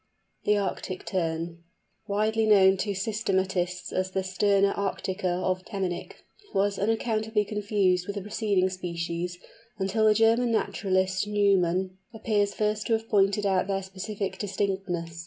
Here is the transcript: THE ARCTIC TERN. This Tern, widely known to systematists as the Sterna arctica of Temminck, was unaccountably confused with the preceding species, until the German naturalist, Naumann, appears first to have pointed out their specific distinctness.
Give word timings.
THE 0.45 0.57
ARCTIC 0.57 1.05
TERN. 1.05 1.39
This 1.41 1.47
Tern, 1.49 1.63
widely 2.07 2.47
known 2.47 2.75
to 2.77 2.89
systematists 2.95 3.93
as 3.93 4.09
the 4.09 4.23
Sterna 4.23 4.73
arctica 4.75 5.43
of 5.43 5.63
Temminck, 5.63 6.13
was 6.55 6.79
unaccountably 6.79 7.45
confused 7.45 8.07
with 8.07 8.15
the 8.15 8.23
preceding 8.23 8.67
species, 8.71 9.37
until 9.77 10.07
the 10.07 10.15
German 10.15 10.49
naturalist, 10.51 11.27
Naumann, 11.27 11.99
appears 12.15 12.55
first 12.55 12.87
to 12.87 12.93
have 12.93 13.09
pointed 13.09 13.45
out 13.45 13.67
their 13.67 13.83
specific 13.83 14.39
distinctness. 14.39 15.19